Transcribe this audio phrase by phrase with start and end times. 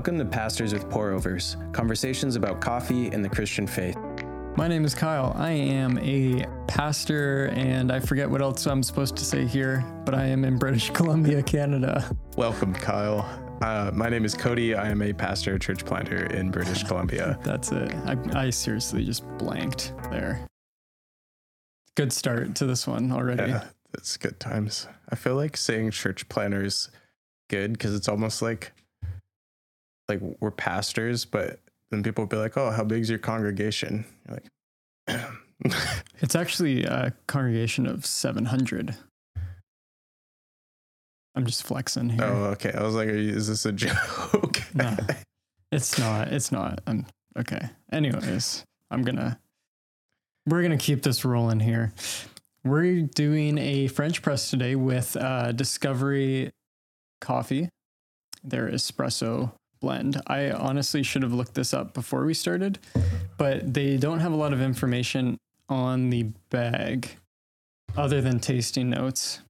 [0.00, 3.98] Welcome to Pastors with Pour Overs, conversations about coffee and the Christian faith.
[4.56, 5.34] My name is Kyle.
[5.36, 10.14] I am a pastor, and I forget what else I'm supposed to say here, but
[10.14, 12.16] I am in British Columbia, Canada.
[12.34, 13.28] Welcome, Kyle.
[13.60, 14.74] Uh, my name is Cody.
[14.74, 17.38] I am a pastor, church planter in British Columbia.
[17.44, 17.94] That's it.
[18.06, 20.46] I, I seriously just blanked there.
[21.94, 23.50] Good start to this one already.
[23.50, 24.88] Yeah, it's good times.
[25.10, 26.88] I feel like saying church planter is
[27.50, 28.72] good because it's almost like
[30.10, 31.60] like we're pastors, but
[31.90, 34.40] then people will be like, "Oh, how big is your congregation?" You're
[35.08, 35.22] like,
[36.20, 38.94] It's actually a congregation of 700.
[41.34, 42.24] I'm just flexing here.
[42.24, 44.96] "Oh, okay." I was like, Are you, "Is this a joke?" No,
[45.72, 46.28] it's not.
[46.28, 46.80] It's not.
[46.86, 47.06] I'm
[47.38, 47.70] okay.
[47.92, 49.38] Anyways, I'm gonna
[50.46, 51.92] we're gonna keep this rolling here.
[52.64, 56.50] We're doing a French press today with uh, Discovery
[57.20, 57.70] Coffee,
[58.44, 60.20] their espresso blend.
[60.26, 62.78] I honestly should have looked this up before we started,
[63.38, 67.10] but they don't have a lot of information on the bag
[67.96, 69.40] other than tasting notes.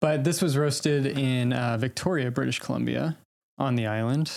[0.00, 3.16] But this was roasted in uh, Victoria, British Columbia,
[3.58, 4.32] on the island.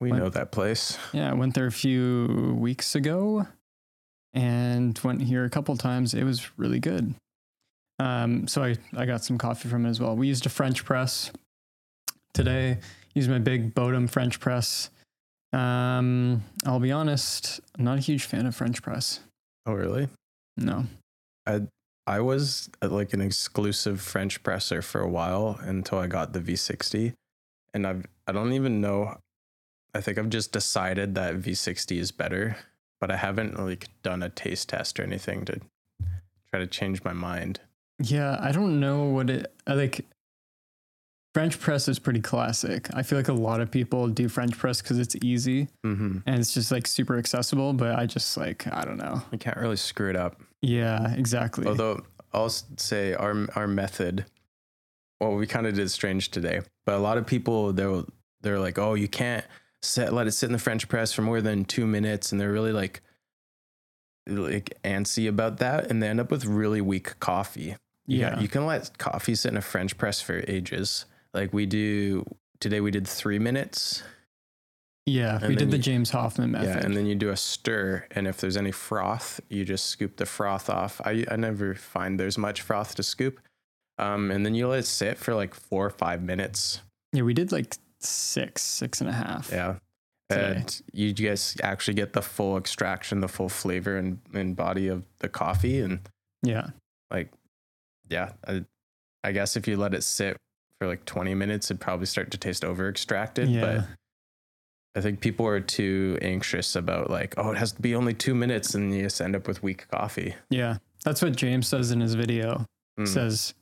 [0.00, 0.18] we What?
[0.18, 0.98] know that place.
[1.12, 3.46] Yeah, I went there a few weeks ago
[4.34, 6.12] and went here a couple times.
[6.14, 7.14] It was really good.
[7.98, 10.16] Um, so I, I got some coffee from it as well.
[10.16, 11.30] We used a French press
[12.34, 12.78] today.
[13.14, 14.90] Used my big Bodum French press.
[15.52, 19.20] Um, I'll be honest, I'm not a huge fan of French press.
[19.66, 20.08] Oh, really?
[20.56, 20.86] No.
[21.46, 21.62] I
[22.06, 27.12] I was like an exclusive French presser for a while until I got the V60,
[27.74, 29.18] and I've I don't even know.
[29.94, 32.56] I think I've just decided that V60 is better,
[33.00, 35.60] but I haven't like done a taste test or anything to
[36.50, 37.60] try to change my mind.
[38.02, 40.06] Yeah, I don't know what it I like.
[41.34, 42.88] French press is pretty classic.
[42.94, 46.18] I feel like a lot of people do French press because it's easy Mm-hmm.
[46.26, 47.72] and it's just like super accessible.
[47.72, 49.22] But I just like I don't know.
[49.32, 50.40] You can't really screw it up.
[50.60, 51.66] Yeah, exactly.
[51.66, 54.26] Although I'll say our our method,
[55.20, 58.02] well, we kind of did strange today, but a lot of people they're
[58.42, 59.44] they're like, oh, you can't
[59.80, 62.52] set let it sit in the French press for more than two minutes, and they're
[62.52, 63.00] really like
[64.28, 67.76] like antsy about that, and they end up with really weak coffee.
[68.06, 71.06] You yeah, you can let coffee sit in a French press for ages.
[71.34, 72.24] Like we do
[72.60, 74.02] today, we did three minutes.
[75.06, 75.38] yeah.
[75.38, 76.68] and We did the you- James Hoffmann method.
[76.68, 80.16] Yeah, and then you do a stir, and if there's any froth, you just scoop
[80.16, 81.00] the froth off.
[81.04, 83.40] I I never find there's much froth to scoop,
[83.98, 86.80] um, and then you let it sit for like four or five minutes.
[87.12, 89.50] yeah, we did like six, six and a half.
[89.50, 89.76] Yeah,
[90.28, 90.54] Today.
[90.56, 95.04] and you guys actually get the full extraction, the full flavor and, and body of
[95.20, 96.00] the coffee, and
[96.42, 96.68] yeah,
[97.10, 97.30] like,
[98.08, 98.64] yeah, I,
[99.24, 100.36] I guess if you let it sit
[100.82, 103.60] for like 20 minutes, it'd probably start to taste over extracted, yeah.
[103.60, 103.84] but.
[104.94, 108.34] I think people are too anxious about like, oh, it has to be only two
[108.34, 110.34] minutes, and you just end up with weak coffee.
[110.50, 110.78] yeah.
[111.04, 112.66] That's what James says in his video.
[113.00, 113.08] Mm.
[113.08, 113.54] Says,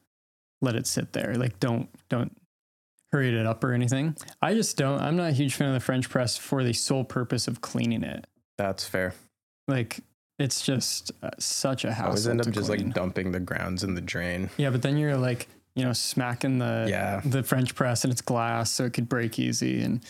[0.61, 1.37] let it sit there.
[1.37, 2.37] Like, don't don't
[3.13, 4.17] hurry it up or anything.
[4.43, 5.01] I just don't.
[5.01, 8.03] I'm not a huge fan of the French press for the sole purpose of cleaning
[8.03, 8.27] it.
[8.59, 9.15] That's fair.
[9.69, 10.01] Like,
[10.41, 12.07] it's just uh, such a hassle.
[12.07, 12.87] always end up just clean.
[12.87, 14.51] like dumping the grounds in the drain.
[14.57, 17.21] Yeah, but then you're like, you know, smacking the Yeah.
[17.25, 20.03] the French press and it's glass, so it could break easy and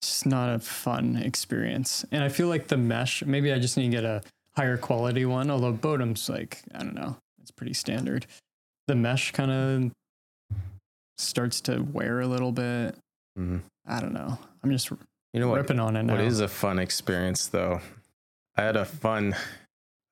[0.00, 2.04] it's just not a fun experience.
[2.12, 4.22] And I feel like the mesh, maybe I just need to get a
[4.56, 8.26] higher quality one, although Bodum's like, I don't know, it's pretty standard.
[8.88, 9.92] The mesh kind of
[11.18, 12.96] starts to wear a little bit.
[13.38, 13.62] Mhm.
[13.86, 14.38] I don't know.
[14.62, 15.56] I'm just You know what?
[15.58, 16.14] ripping on it now.
[16.14, 17.80] What is a fun experience though?
[18.56, 19.34] I had a fun,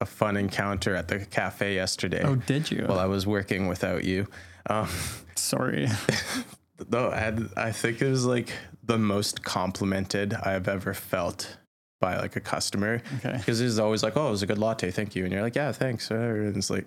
[0.01, 2.85] a fun encounter at the cafe yesterday oh, did you?
[2.87, 4.29] while I was working without you.
[4.69, 4.89] Um,
[5.37, 5.89] Sorry.
[6.89, 11.57] though I, had, I think it was like the most complimented I've ever felt
[12.01, 13.37] by like a customer Okay.
[13.37, 15.55] because it's always like, "Oh, it was a good latte, thank you," and you're like,
[15.55, 16.87] "Yeah, thanks." And it's like,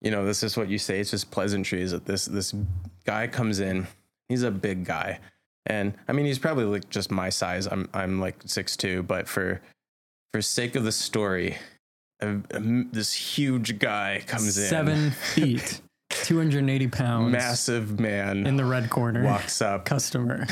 [0.00, 1.00] you know, this is what you say.
[1.00, 1.90] It's just pleasantries.
[1.90, 2.54] That this this
[3.04, 3.88] guy comes in,
[4.28, 5.18] he's a big guy,
[5.66, 7.66] and I mean, he's probably like just my size.
[7.66, 9.60] I'm I'm like six two, but for
[10.32, 11.56] for sake of the story,
[12.20, 12.60] a- a
[12.92, 15.80] this huge guy comes in, Seven feet,
[16.24, 17.32] 280 pounds.
[17.32, 19.24] massive man, in the red corner.
[19.24, 20.46] walks up, Customer.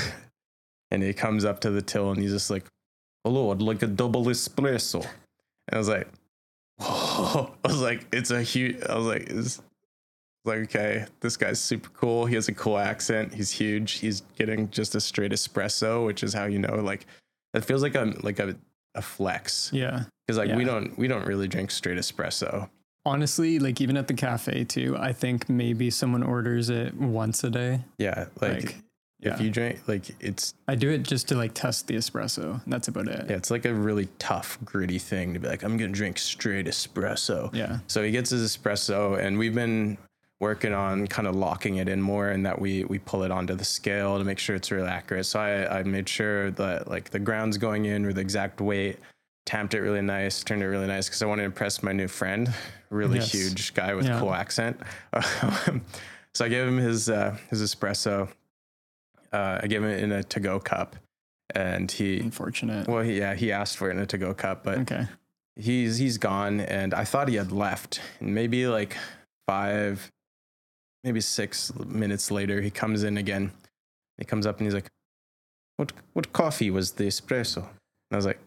[0.91, 2.65] and he comes up to the till, and he's just like,
[3.25, 6.09] "Hello, I'd like a double espresso," and I was like.
[6.79, 7.53] Whoa.
[7.65, 8.83] I was like, it's a huge.
[8.89, 9.63] I was like, it's
[10.45, 12.27] like, okay, this guy's super cool.
[12.27, 13.33] He has a cool accent.
[13.35, 13.93] He's huge.
[14.01, 17.07] He's getting just a straight espresso, which is how you know, like,
[17.55, 18.57] it feels like a like a,
[18.97, 20.05] a flex Yeah.
[20.27, 22.69] because like we don't we don't really drink straight espresso.
[23.05, 27.51] Honestly, like even at the cafe too, I think maybe someone orders it once a
[27.51, 27.81] day.
[27.99, 28.77] Yeah, like, Like,
[29.19, 29.35] Yeah.
[29.35, 32.61] If you drink like it's I do it just to like test the espresso.
[32.67, 33.27] That's about it.
[33.31, 36.67] yeah, it's like a really tough, gritty thing to be like, I'm gonna drink straight
[36.67, 37.53] espresso.
[37.55, 37.79] Yeah.
[37.87, 39.97] So he gets his espresso, and we've been
[40.41, 43.55] working on kind of locking it in more, and that we we pull it onto
[43.55, 45.27] the scale to make sure it's really accurate.
[45.27, 48.99] So I I made sure that like the grounds going in were the exact weight,
[49.47, 52.09] tamped it really nice, turned it really nice because I want to impress my new
[52.09, 52.53] friend,
[52.91, 53.33] really Yes.
[53.33, 54.19] huge guy with Yeah.
[54.21, 54.81] cool accent.
[56.35, 58.29] so I gave him his uh, his espresso.
[59.33, 60.97] Uh, I gave him it in a to go cup,
[61.55, 62.87] and he Unfortunate.
[62.89, 65.07] well he, yeah he asked for it in a to go cup, but okay.
[65.57, 68.97] he's he's gone and i thought he had left and maybe like
[69.47, 70.11] five
[71.05, 73.51] maybe six minutes later he comes in again
[74.17, 74.89] he comes up and he's like
[75.77, 78.39] what what coffee was the espresso and i was like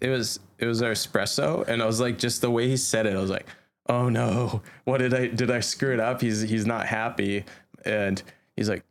[0.00, 3.06] it was it was our espresso and i was like just the way he said
[3.06, 3.46] it i was like
[3.88, 4.62] oh no.
[4.84, 6.20] What did i did i screw it up?
[6.20, 7.44] He's he's not happy.
[7.84, 8.22] And
[8.56, 8.84] he's like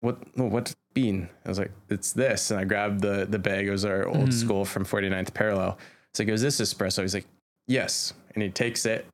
[0.00, 2.50] what no, what bean i was like it's this.
[2.50, 3.66] And i grabbed the the bag.
[3.66, 4.32] It was our old Mhm.
[4.32, 5.78] school from 49th parallel.
[6.12, 7.00] So he goes this espresso.
[7.02, 7.26] He's like
[7.68, 8.12] yes.
[8.34, 9.06] And he takes it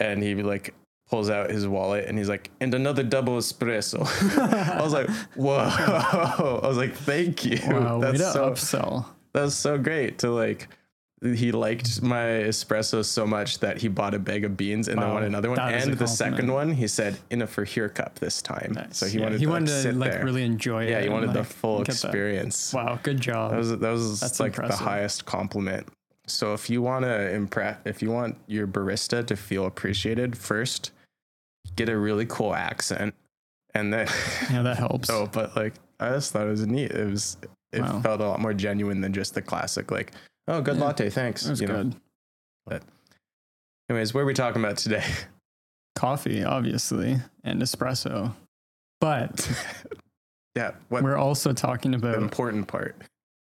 [0.00, 0.74] and he like
[1.08, 4.00] pulls out his wallet and he's like and another double espresso.
[4.38, 5.58] I was like whoa.
[6.62, 7.58] I was like thank you.
[7.68, 9.06] Wow, way to that's so upsell.
[9.32, 10.68] That's so great to like
[11.22, 15.06] he liked my espresso so much that he bought a bag of beans and then
[15.08, 17.90] Wow, wanted another one that and the second one he said in a for here
[17.90, 18.96] cup this time Nice.
[18.96, 20.24] so he Yeah, wanted he to, wanted like, to like there.
[20.24, 20.90] really enjoy it.
[20.90, 21.92] yeah he wanted the full get that.
[22.04, 23.50] experience Wow, good job.
[23.50, 24.78] that was that was That's like impressive.
[24.78, 25.88] the highest compliment
[26.26, 30.90] so if you want to impress if you want your barista to feel appreciated first
[31.76, 33.14] get a really cool accent
[33.74, 34.08] and then
[34.50, 35.10] yeah, that helps.
[35.12, 37.36] oh but like i just thought it was neat it was
[37.72, 38.00] it Wow.
[38.00, 40.12] felt a lot more genuine than just the classic like
[40.48, 41.84] oh good Yeah, latte thanks that was you know
[42.70, 42.82] good.
[43.88, 45.04] anyways what are we talking about today
[45.96, 48.32] Coffee, obviously, and espresso.
[49.00, 49.50] But
[50.56, 52.96] yeah what we're also talking the about important part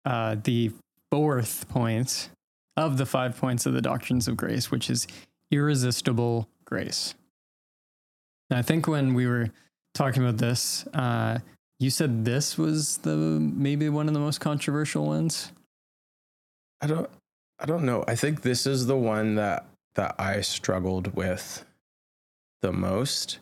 [0.04, 0.70] uh, the
[1.10, 2.28] fourth point
[2.76, 5.06] of the five points of the doctrines of grace, which is
[5.50, 7.14] irresistible grace.
[8.50, 9.48] And I think when we were
[9.94, 11.38] talking about this, uh,
[11.80, 15.52] you said this was the maybe one of the most controversial ones.
[16.80, 17.08] i don't
[17.60, 18.04] i don't know.
[18.08, 21.64] I think this is the one that that i struggled with
[22.62, 23.38] the most.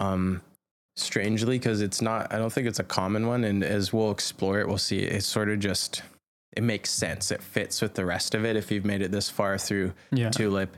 [0.00, 0.42] Um
[0.98, 4.60] strangely because it's not i don't think it's a common one and as we'll explore
[4.60, 5.00] it we'll see.
[5.00, 6.02] It's sort of just
[6.56, 7.30] it makes sense.
[7.30, 10.30] It fits with the rest of it if you've made it this far through Yeah,
[10.30, 10.74] tulip.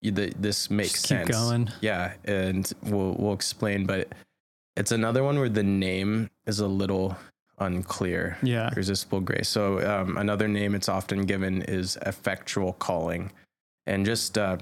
[0.00, 1.30] You, the, this makes Just keep sense.
[1.30, 1.70] going.
[1.80, 4.08] yeah and we'll we'll explain but
[4.76, 7.16] it's another one where the name is a little
[7.58, 8.38] unclear.
[8.42, 9.48] Yeah, irresistible grace.
[9.48, 13.32] So um, another name it's often given is effectual calling.
[13.86, 14.58] And just uh,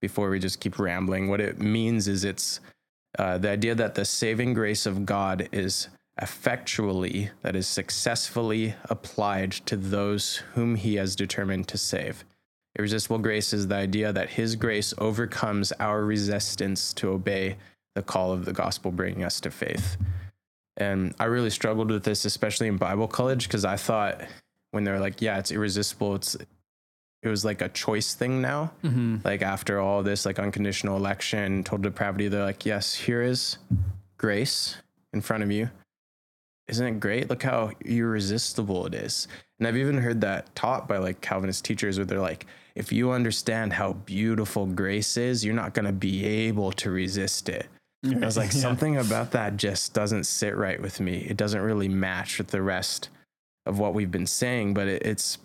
[0.00, 2.60] before we just keep rambling what it means is it's
[3.18, 5.88] uh, the idea that the saving grace of god is
[6.20, 12.24] effectually that is successfully applied to those whom he has determined to save.
[12.78, 17.56] Irresistible grace is the idea that his grace overcomes our resistance to obey
[17.96, 19.96] the call of the gospel bringing us to faith
[20.76, 24.22] and I really struggled with this, especially in Bible college, because I thought
[24.72, 26.36] when they're like, yeah, it's irresistible, it's
[27.22, 28.72] it was like a choice thing now.
[28.82, 33.58] hmm Like after all this like unconditional election, total depravity, they're like, yes, here is
[34.18, 34.76] grace
[35.12, 35.70] in front of you.
[36.68, 37.30] Isn't it great?
[37.30, 39.28] Look how irresistible it is.
[39.58, 43.12] And I've even heard that taught by like Calvinist teachers where they're like, if you
[43.12, 47.66] understand how beautiful grace is, you're not going to be able to resist it.
[48.14, 48.60] I was like, Yeah.
[48.60, 51.18] something about that just doesn't sit right with me.
[51.18, 53.08] It doesn't really match with the rest
[53.64, 55.38] of what we've been saying, but it, it's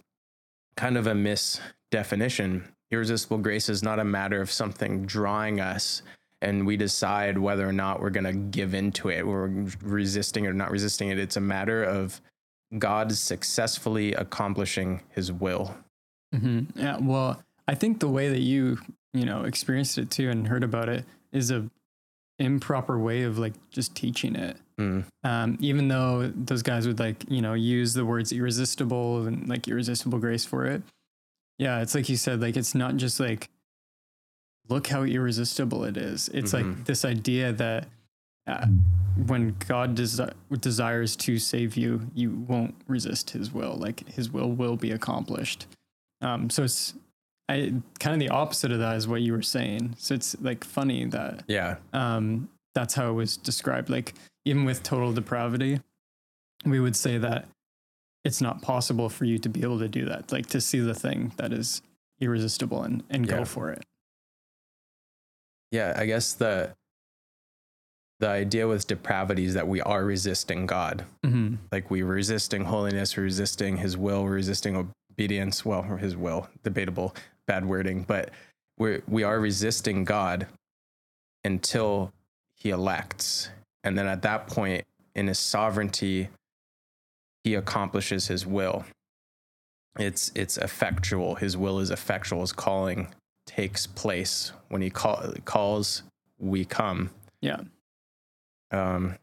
[0.78, 2.64] kind of a misdefinition.
[2.92, 6.02] Irresistible grace is not a matter of something drawing us
[6.42, 9.26] and we decide whether or not we're going to give into it.
[9.26, 11.20] We're resisting or not resisting it.
[11.20, 12.20] It's a matter of
[12.80, 15.76] God successfully accomplishing his will.
[16.34, 16.98] hmm Yeah.
[17.00, 18.80] Well, I think the way that you,
[19.14, 21.70] you know, experienced it too and heard about it is a
[22.42, 24.58] improper way of like just teaching it.
[24.80, 25.06] Mm.
[25.24, 29.68] Um, even though those guys would like, you know, use the words irresistible and like
[29.68, 30.82] irresistible grace for it.
[31.58, 31.82] Yeah.
[31.82, 33.50] It's like you said, like, it's not just like,
[34.70, 36.30] look how irresistible it is.
[36.34, 36.86] It's like Mhm.
[36.86, 37.88] this idea that
[38.48, 38.66] uh,
[39.28, 43.76] when God desi- desires to save you, you won't resist his will.
[43.76, 45.68] Like his will will be accomplished.
[46.22, 46.96] Um, so it's
[47.52, 49.96] I kind of the opposite of that is what you were saying.
[49.98, 51.78] So it's like funny that Yeah.
[51.94, 53.90] um, that's how it was described.
[53.90, 54.14] Like
[54.46, 55.80] even with total depravity,
[56.66, 57.48] we would say that
[58.24, 60.32] it's not possible for you to be able to do that.
[60.32, 61.82] Like to see the thing that is
[62.20, 63.38] irresistible and, and Yeah.
[63.40, 63.84] go for it.
[65.72, 66.74] Yeah, I guess the
[68.20, 71.06] the idea with depravity is that we are resisting God.
[71.24, 75.66] hmm Like we're resisting holiness, we're resisting his will, we're resisting obedience.
[75.66, 77.16] Well, his will, debatable,
[77.48, 78.30] bad wording, but
[78.78, 80.48] we're we are resisting God
[81.44, 82.14] until
[82.56, 83.50] he elects.
[83.84, 86.30] And then at that point, in his sovereignty,
[87.44, 88.86] he accomplishes his will.
[90.00, 91.36] It's it's effectual.
[91.36, 92.42] His will is effectual.
[92.42, 93.08] His calling
[93.48, 94.52] takes place.
[94.70, 96.04] When he call, calls,
[96.40, 97.10] we come
[97.42, 97.62] Yeah.
[98.72, 99.16] um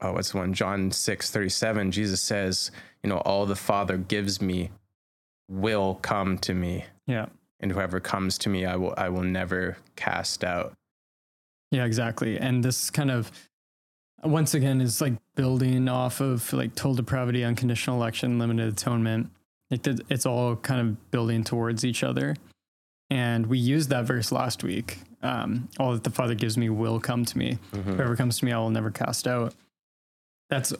[0.00, 2.70] oh what's the one john 6 37 jesus says
[3.02, 4.70] you know all the father gives me
[5.48, 7.26] will come to me Yeah.
[7.60, 10.72] and whoever comes to me i will i will never cast out
[11.70, 12.38] Yeah, exactly.
[12.38, 13.30] And this kind of
[14.22, 19.30] once again is like building off of like total depravity, unconditional election, limited atonement.
[19.70, 22.36] Like it's all kind of building towards each other.
[23.10, 24.98] And we used that verse last week.
[25.22, 27.58] Um, all that the Father gives me will come to me.
[27.72, 29.52] Whoever comes to me, I will never cast out.
[30.50, 30.72] That's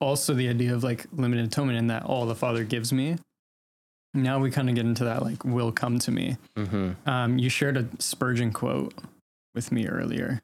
[0.00, 3.16] also the idea of like limited atonement in that all the Father gives me.
[4.14, 6.36] Now we kind of get into that like will come to me.
[6.56, 7.08] mm-hmm.
[7.08, 8.94] Um, you shared a Spurgeon quote
[9.54, 10.42] with me earlier.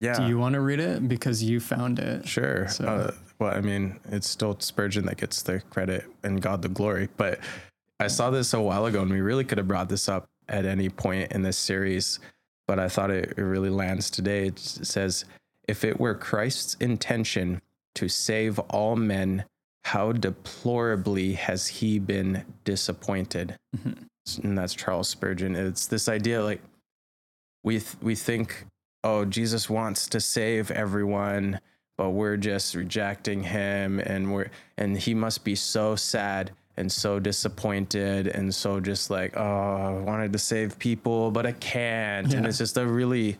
[0.00, 2.26] yeah Do you want to read it because you found it?
[2.26, 6.62] sure So- uh, well i mean it's still spurgeon that gets the credit and god
[6.62, 7.40] the glory but
[7.98, 10.64] i saw this a while ago and we really could have brought this up at
[10.64, 12.20] any point in this series
[12.68, 15.24] but i thought it, it really lands today it says
[15.66, 17.60] if it were christ's intention
[17.96, 19.44] to save all men
[19.84, 23.56] how deplorably has he been disappointed?
[23.76, 24.06] Mhm.
[24.42, 25.54] and that's charles spurgeon.
[25.54, 26.62] It's this idea like
[27.62, 28.66] we th- we think
[29.02, 31.60] oh jesus wants to save everyone
[31.98, 37.18] but we're just rejecting him and we're and he must be so sad and so
[37.20, 39.42] disappointed and so just like oh
[39.76, 42.32] i wanted to save people but i can't.
[42.32, 43.36] And it's just a really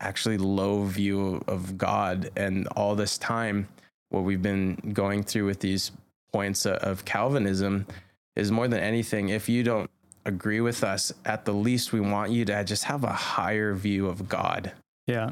[0.00, 3.68] actually low view of god and all this time
[4.10, 5.92] what we've been going through with these
[6.32, 7.86] points of calvinism
[8.34, 9.90] is more than anything if you don't
[10.24, 14.06] agree with us at the least we want you to just have a higher view
[14.08, 14.72] of god
[15.06, 15.30] Yeah.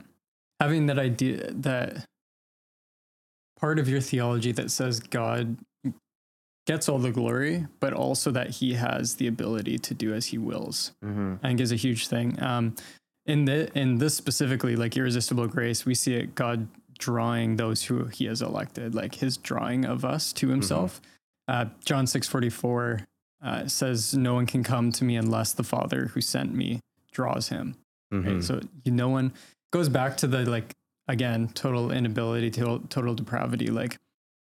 [0.60, 2.06] Having that idea that
[3.58, 5.56] part of your theology that says God
[6.66, 10.38] gets all the glory, but also that he has the ability to do as he
[10.38, 10.92] wills.
[11.04, 11.34] mm-hmm.
[11.42, 12.40] I think is a huge thing.
[12.42, 12.74] Um,
[13.26, 18.06] in the in this specifically, like irresistible grace, we see it God drawing those who
[18.06, 21.00] He has elected, like His drawing of us to Himself.
[21.46, 23.00] Uh, John six forty four
[23.42, 26.80] uh, says, "No one can come to me unless the Father who sent me
[27.12, 27.76] draws him."
[28.12, 28.34] Mm-hmm.
[28.34, 28.44] Right?
[28.44, 29.32] So you, no one
[29.72, 30.72] goes back to the like
[31.08, 33.66] again total inability, total, total depravity.
[33.66, 33.98] Like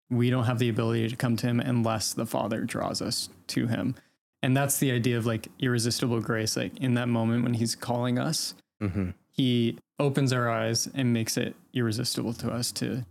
[0.10, 3.68] we don't have the ability to come to Him unless the Father draws us to
[3.68, 3.96] Him.
[4.42, 6.56] And that's the idea of like irresistible grace.
[6.58, 9.12] Like in that moment when he's calling us, Mm-hmm.
[9.34, 13.06] He opens our eyes and makes it irresistible to us to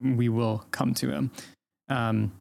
[0.00, 1.30] we will come to him.
[1.88, 2.32] Um,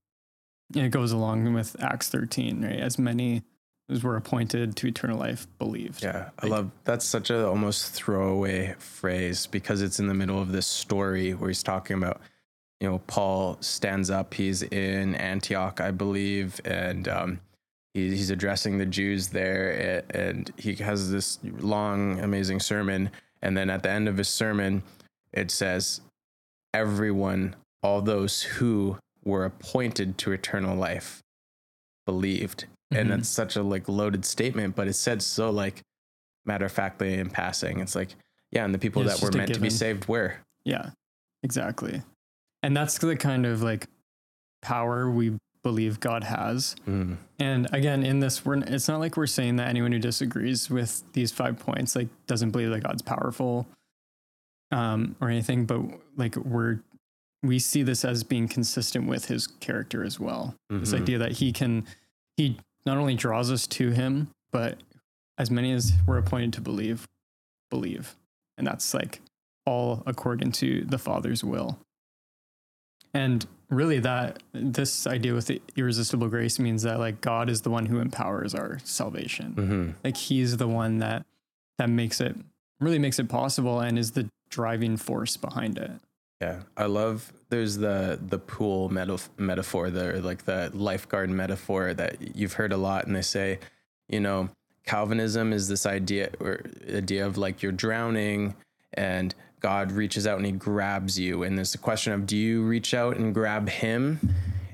[0.76, 2.80] and it goes along with Acts 13, right?
[2.80, 3.42] As many
[3.90, 6.04] as were appointed to eternal life believed.
[6.04, 10.42] Yeah, I Like- love that's such a almost throwaway phrase because it's in the middle
[10.42, 12.20] of this story where he's talking about,
[12.82, 14.34] you know, Paul stands up.
[14.34, 17.40] He's in Antioch, I believe, and um,
[17.94, 23.10] he, he's addressing the Jews there, and he has this long, amazing sermon.
[23.42, 24.84] And then at the end of his sermon,
[25.32, 26.02] it says,
[26.74, 31.22] "Everyone, all those who were appointed to eternal life,
[32.06, 33.18] believed." and Mhm.
[33.18, 35.82] that's such a like loaded statement but it's said so like
[36.46, 38.16] matter of factly in passing it's like
[38.50, 40.92] yeah and the people Yeah, that were meant to be saved where Yeah,
[41.44, 42.02] exactly.
[42.64, 43.88] And that's the kind of like
[44.62, 46.76] power we believe God has.
[46.88, 47.18] mm.
[47.40, 51.04] And again, in this, we're it's not like we're saying that anyone who disagrees with
[51.14, 53.68] these five points like doesn't believe that God's powerful,
[54.72, 55.66] um, or anything.
[55.66, 55.82] But
[56.16, 56.80] like we're
[57.44, 60.56] we see this as being consistent with His character as well.
[60.70, 61.02] This Mhm.
[61.02, 61.86] idea that He can
[62.38, 64.78] He not only draws us to Him, but
[65.38, 67.08] as many as we're appointed to believe,
[67.70, 68.16] believe,
[68.58, 69.20] and that's like
[69.66, 71.78] all according to the Father's will.
[73.14, 77.70] And really that this idea with the irresistible grace means that like God is the
[77.70, 79.54] one who empowers our salvation.
[79.56, 79.94] Mhm.
[80.04, 81.26] Like he's the one that
[81.78, 82.36] that makes it
[82.80, 85.92] really makes it possible and is the driving force behind it.
[86.40, 92.36] yeah i love there's the the pool metaf- metaphor the like the lifeguard metaphor that
[92.38, 93.58] you've heard a lot and they say
[94.08, 94.48] you know
[94.86, 96.62] calvinism is this idea or
[96.96, 98.56] idea of like you're drowning
[98.94, 102.64] and god reaches out and he grabs you and there's a question of do you
[102.64, 104.20] reach out and grab him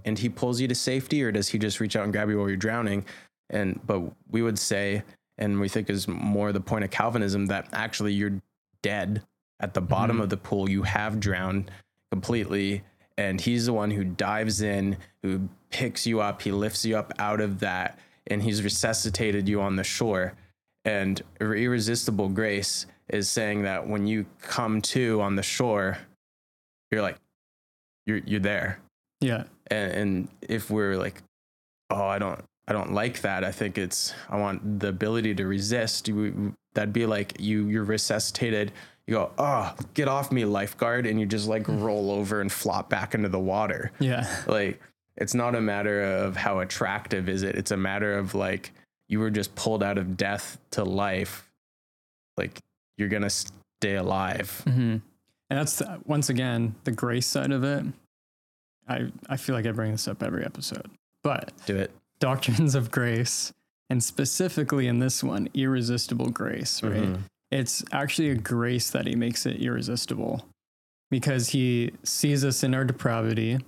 [0.05, 2.37] and he pulls you to safety or does he just reach out and grab you
[2.37, 3.05] while you're drowning
[3.49, 5.01] and but we would say
[5.37, 8.39] and we think is more the point of calvinism that actually you're
[8.81, 9.23] dead
[9.59, 10.23] at the bottom Mhm.
[10.23, 11.71] of the pool, you have drowned
[12.11, 12.83] completely.
[13.17, 17.13] And he's the one who dives in, who picks you up, he lifts you up
[17.17, 17.97] out of that,
[18.27, 20.33] and he's resuscitated you on the shore.
[20.83, 25.97] And irresistible grace is saying that when you come to on the shore,
[26.91, 27.17] you're like,
[28.05, 28.79] you're you're there.
[29.21, 29.43] Yeah.
[29.67, 31.21] And, and if we're like,
[31.89, 33.43] oh, I don't, I don't like that.
[33.43, 36.09] I think it's, I want the ability to resist.
[36.73, 38.71] That'd be like you, you're resuscitated.
[39.07, 41.81] You go, oh, get off me, lifeguard, and you just like hmm.
[41.81, 43.91] roll over and flop back into the water.
[43.99, 44.27] Yeah.
[44.47, 44.81] Like,
[45.17, 47.55] it's not a matter of how attractive is it.
[47.55, 48.71] It's a matter of like
[49.07, 51.49] you were just pulled out of death to life.
[52.35, 52.59] Like
[52.97, 54.61] you're gonna stay alive.
[54.65, 54.97] hmm
[55.49, 57.85] And that's the, once again the grace side of it.
[58.87, 60.89] I I feel like I bring this up every episode,
[61.23, 61.91] but Do it.
[62.19, 63.51] doctrines of grace,
[63.89, 66.81] and specifically in this one, irresistible grace.
[66.83, 67.03] Right?
[67.03, 67.19] Mhm.
[67.51, 70.45] It's actually a grace that he makes it irresistible,
[71.11, 73.59] because he sees us in our depravity,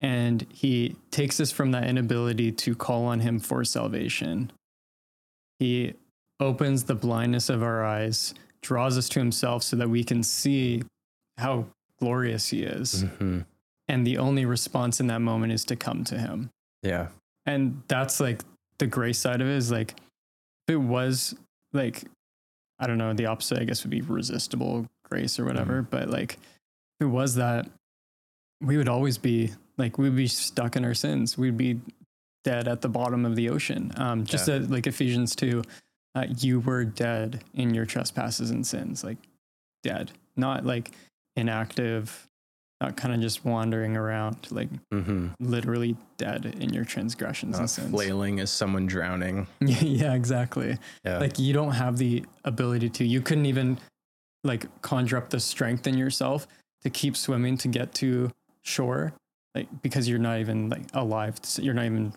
[0.00, 4.50] and he takes us from that inability to call on him for salvation.
[5.58, 5.94] He
[6.40, 10.82] opens the blindness of our eyes, draws us to himself so that we can see
[11.38, 11.66] how
[12.00, 13.04] glorious he is.
[13.04, 13.44] Mhm.
[13.88, 16.50] And the only response in that moment is to come to him.
[16.82, 17.08] Yeah.
[17.46, 18.42] And that's like
[18.78, 19.90] the grace side of it is like,
[20.66, 21.34] if it was
[21.72, 22.04] like,
[22.78, 25.82] I don't know, the opposite, I guess, would be resistible grace or whatever.
[25.82, 27.68] But like, if it was that,
[28.60, 31.36] we would always be like, we'd be stuck in our sins.
[31.36, 31.80] We'd be
[32.44, 33.92] dead at the bottom of the ocean.
[33.96, 34.58] Um, just Yeah.
[34.58, 35.62] that, like Ephesians 2,
[36.14, 39.18] uh, you were dead in your trespasses and sins, like
[39.82, 40.92] dead, not like
[41.36, 42.26] inactive,
[42.80, 45.28] not kind of just wandering around, like Mm-hmm.
[45.40, 47.90] literally dead in your transgressions Not and sins.
[47.90, 49.46] flailing as someone drowning.
[49.60, 50.78] yeah, exactly.
[51.04, 51.18] Yeah.
[51.18, 53.04] Like you don't have the ability to.
[53.04, 53.78] You couldn't even
[54.44, 56.46] like conjure up the strength in yourself
[56.82, 58.30] to keep swimming to get to
[58.62, 59.12] shore,
[59.54, 61.36] like because you're not even like alive.
[61.58, 62.12] You're not even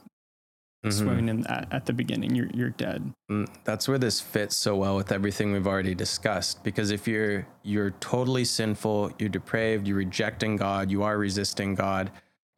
[0.89, 0.93] Mhm.
[0.93, 2.35] swimming in at, at the beginning.
[2.35, 3.13] You're you're dead.
[3.31, 7.45] Mm, that's where this fits so well with everything we've already discussed because if you're
[7.63, 12.09] you're totally sinful you're depraved you're rejecting god you are resisting god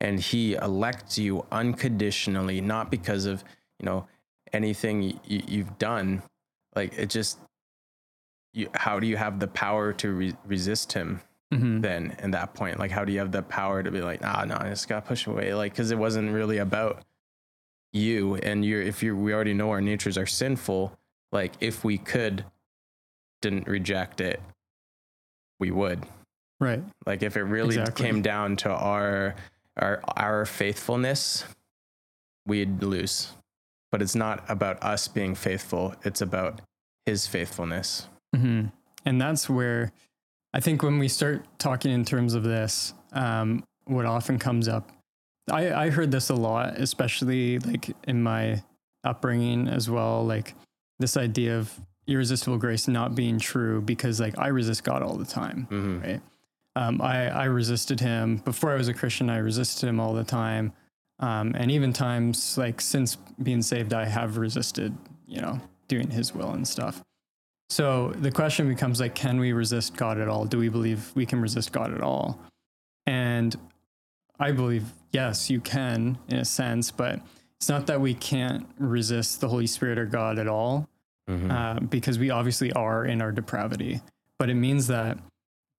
[0.01, 3.43] and he elects you unconditionally not because of
[3.79, 4.07] you know
[4.53, 6.21] anything y- you've done
[6.75, 7.39] like it just
[8.53, 11.21] you, how do you have the power to re- resist him
[11.53, 11.81] Mhm.
[11.81, 14.45] then in that point like how do you have the power to be like ah
[14.45, 17.01] no i just gotta push away like because it wasn't really about
[17.93, 20.95] you and you're if you we already know our natures are sinful
[21.31, 22.45] like if we could
[23.41, 24.41] didn't reject it
[25.59, 26.05] we would
[26.59, 26.83] Right.
[27.05, 28.05] like if it really Exactly.
[28.05, 29.35] came down to our
[29.77, 31.45] our our faithfulness
[32.45, 33.31] we'd lose
[33.91, 36.61] but it's not about us being faithful it's about
[37.05, 38.65] his faithfulness hmm
[39.05, 39.91] And that's where
[40.53, 44.91] I think when we start talking in terms of this, um, what often comes up,
[45.49, 48.63] I, I heard this a lot, especially like in my
[49.03, 50.53] upbringing as well, like
[50.99, 51.71] this idea of
[52.07, 55.67] irresistible grace not being true because like I resist God all the time.
[55.69, 56.03] Mhm.
[56.03, 56.21] Right.
[56.75, 59.29] Um, I, I resisted him before I was a Christian.
[59.29, 60.71] I resisted him all the time.
[61.19, 64.95] Um, and even times like since being saved, I have resisted,
[65.27, 67.01] you know, doing his will and stuff.
[67.69, 70.45] So the question becomes like, can we resist God at all?
[70.45, 72.39] Do we believe we can resist God at all?
[73.05, 73.55] And
[74.39, 77.19] I believe, yes, you can in a sense, but
[77.57, 80.87] it's not that we can't resist the Holy Spirit or God at all,
[81.29, 81.51] Mhm.
[81.51, 84.01] uh, because we obviously are in our depravity.
[84.37, 85.17] But it means that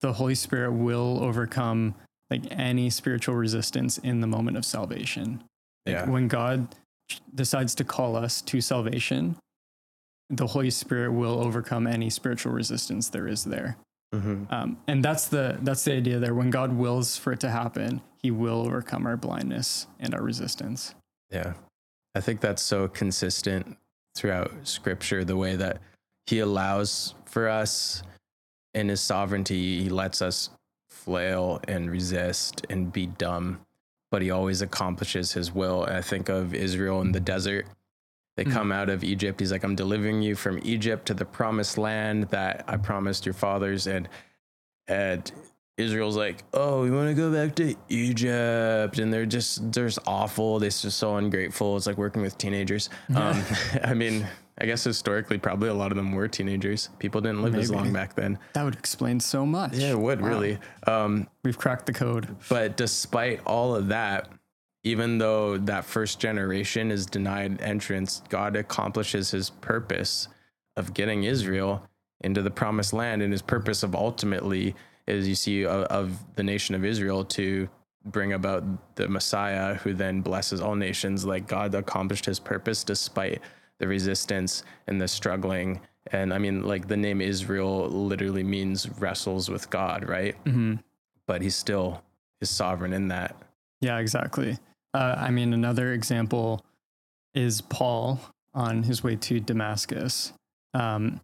[0.03, 1.95] the Holy Spirit will overcome
[2.31, 5.43] like any spiritual resistance in the moment of salvation.
[5.87, 6.09] Like, Yeah.
[6.09, 6.69] When God
[7.35, 9.37] decides to call us to salvation,
[10.29, 13.77] the Holy Spirit will overcome any spiritual resistance there is there.
[14.15, 14.51] Mhm.
[14.53, 16.35] Um, and that's the that's the idea there.
[16.35, 20.95] When God wills for it to happen, He will overcome our blindness and our resistance.
[21.31, 21.55] Yeah.
[22.15, 23.77] I think that's so consistent
[24.17, 25.79] throughout scripture, the way that
[26.27, 28.03] he allows for us
[28.75, 30.51] in his sovereignty, he lets us
[30.89, 33.61] flail and resist and be dumb,
[34.11, 35.85] but he always accomplishes his will.
[35.85, 37.67] And I think of Israel in the desert.
[38.41, 38.53] They Mhm.
[38.53, 39.39] come out of Egypt.
[39.39, 43.35] He's like, I'm delivering you from Egypt to the promised land that I promised your
[43.35, 43.87] fathers.
[43.87, 44.09] And
[44.89, 45.31] and
[45.77, 49.99] Israel's like, oh, we want to go back to Egypt, and they're just they're just
[50.07, 50.59] awful.
[50.59, 51.77] They're just so ungrateful.
[51.77, 52.89] It's like working with teenagers.
[53.15, 53.45] Um,
[53.85, 54.27] I mean,
[54.59, 56.89] I guess historically, probably a lot of them were teenagers.
[56.99, 58.39] People didn't live as long back then.
[58.55, 59.75] That would explain so much.
[59.75, 60.29] Yeah, it would Wow.
[60.29, 60.59] really.
[60.87, 62.35] Um, We've cracked the code.
[62.49, 64.29] but despite all of that,
[64.83, 70.29] even though that first generation is denied entrance, God accomplishes his purpose
[70.77, 71.87] of getting Israel
[72.23, 73.23] into the promised land.
[73.23, 74.75] And his purpose of ultimately,
[75.07, 77.69] as you see, of, of the nation of Israel to
[78.07, 81.27] bring about the Messiah who then blesses all nations.
[81.27, 83.41] Like God accomplished his purpose despite
[83.79, 85.81] the resistance and the struggling.
[86.13, 90.35] And I mean, like the name Israel literally means wrestles with God, right?
[90.45, 90.77] hmm
[91.27, 92.03] But he's still
[92.41, 93.37] is sovereign in that.
[93.83, 94.59] Yeah, exactly.
[94.93, 96.65] Uh, I mean, another example
[97.35, 98.21] is Paul
[98.55, 100.33] on his way to Damascus.
[100.75, 101.21] Um,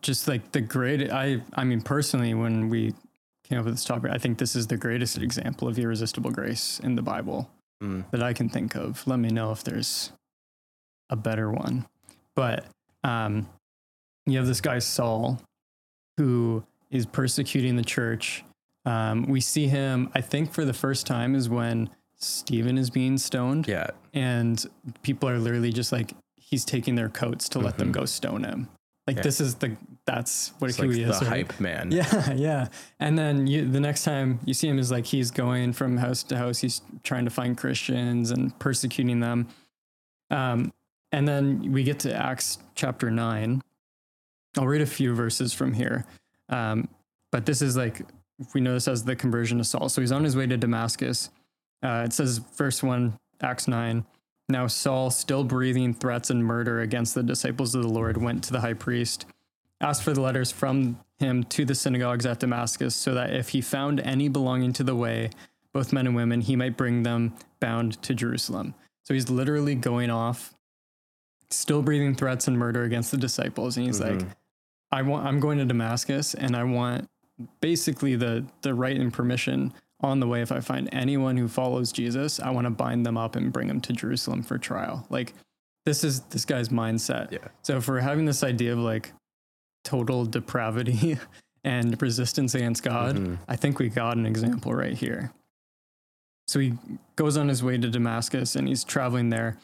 [0.00, 2.94] just like the great, I, I mean, personally, when we
[3.44, 6.80] came up with this topic, I think this is the greatest example of irresistible grace
[6.80, 7.50] in the Bible
[7.82, 8.08] Mm.
[8.12, 9.04] that I can think of.
[9.06, 10.12] Let me know if there's
[11.10, 11.86] a better one.
[12.36, 12.64] But
[13.02, 13.48] um,
[14.26, 15.40] you have this guy Saul,
[16.16, 18.44] who is persecuting the church.
[18.86, 21.90] Um, we see him, I think, for the first time is when
[22.24, 23.88] Stephen is being stoned, Yeah.
[24.12, 24.64] and
[25.02, 27.92] people are literally just like he's taking their coats to let them Mhm.
[27.92, 28.68] go stone him.
[29.06, 29.22] Like Yeah.
[29.22, 31.20] this is the that's what It's like he the is.
[31.22, 31.28] right?
[31.50, 31.90] hype man.
[31.90, 32.68] Yeah, yeah.
[33.00, 36.22] And then you, the next time you see him is like he's going from house
[36.24, 36.58] to house.
[36.58, 39.48] He's trying to find Christians and persecuting them.
[40.30, 40.72] Um,
[41.12, 43.62] and then we get to Acts chapter nine.
[44.58, 46.04] I'll read a few verses from here.
[46.50, 46.88] Um,
[47.32, 48.02] but this is like
[48.54, 49.88] we know this as the conversion of Saul.
[49.88, 51.30] So he's on his way to Damascus.
[51.84, 54.04] Uh, it says verse one, Acts nine.
[54.48, 58.52] Now Saul, still breathing threats and murder against the disciples of the Lord, went to
[58.52, 59.26] the high priest
[59.84, 63.60] asked for the letters from him to the synagogues at Damascus, so that if he
[63.60, 65.30] found any belonging to the way,
[65.72, 68.74] both men and women, he might bring them bound to Jerusalem.
[69.02, 70.54] So he's literally going off,
[71.50, 73.76] still breathing threats and murder against the disciples.
[73.76, 74.28] And he's like, Mhm.
[74.90, 77.08] I want I'm going to Damascus and I want
[77.60, 79.72] basically the the right and permission
[80.04, 83.16] on the way if I find anyone who follows Jesus, I want to bind them
[83.16, 85.06] up and bring them to Jerusalem for trial.
[85.10, 85.32] Like
[85.86, 87.32] this is this guy's mindset.
[87.32, 87.48] Yeah.
[87.62, 89.12] So for having this idea of like
[89.82, 91.18] total depravity
[91.64, 93.38] and resistance against God, Mhm.
[93.48, 95.32] I think we got an example right here.
[96.46, 96.74] So he
[97.16, 99.56] goes on his way to Damascus and he's traveling there.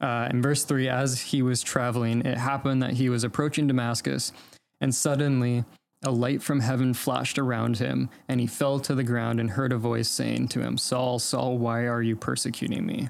[0.00, 4.32] Uh, in verse 3, as he was traveling, it happened that he was approaching Damascus,
[4.80, 5.64] and suddenly
[6.02, 9.72] a light from heaven flashed around him, and he fell to the ground and heard
[9.72, 13.08] a voice saying to him, Saul, Saul, why are you persecuting me?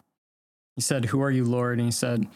[0.77, 1.79] He said, Who are you, Lord?
[1.79, 2.27] And he said,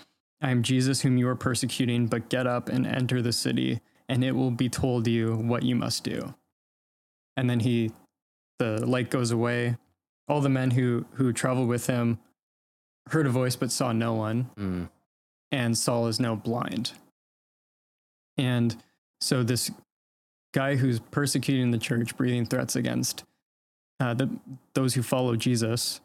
[0.41, 4.23] I am Jesus whom you are persecuting, but get up and enter the city, and
[4.23, 6.35] it will be told you what you must do.
[7.37, 7.91] And then he,
[8.59, 9.77] the light goes away.
[10.29, 12.19] All the men who who traveled with him
[13.09, 14.89] heard a voice but saw no one, Mm.
[15.53, 16.93] and Saul is now blind.
[18.37, 18.77] And
[19.21, 19.71] so this
[20.55, 23.25] guy who's persecuting the church, breathing threats against
[24.01, 24.31] uh, the,
[24.73, 26.01] those who follow Jesus,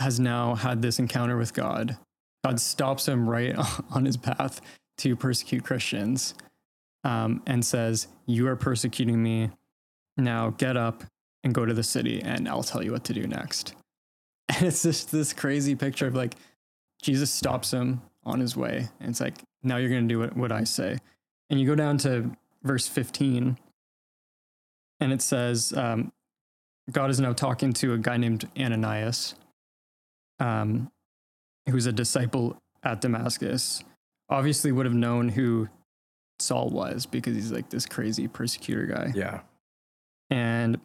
[0.00, 1.96] has now had this encounter with God.
[2.44, 3.54] God stops him right
[3.90, 4.60] on his path
[4.98, 6.34] to persecute Christians
[7.04, 9.50] um, and says, You are persecuting me.
[10.16, 11.04] Now get up
[11.44, 13.74] and go to the city, and I'll tell you what to do next.
[14.48, 16.34] And it's just this crazy picture of like
[17.02, 18.88] Jesus stops him on his way.
[19.00, 20.98] And it's like, Now you're going to do what, what I say.
[21.50, 22.30] And you go down to
[22.66, 23.58] verse 15,
[25.00, 26.12] and it says, um,
[26.90, 29.34] God is now talking to a guy named Ananias,
[30.38, 30.90] um,
[31.68, 33.82] who's a disciple at Damascus.
[34.28, 35.68] Obviously, would have known who
[36.38, 39.12] Saul was because he's like this crazy persecutor guy.
[39.14, 39.40] Yeah.
[40.30, 40.80] And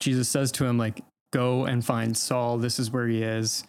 [0.00, 1.00] Jesus says to him, like,
[1.32, 2.58] go and find Saul.
[2.58, 3.64] This is where he is.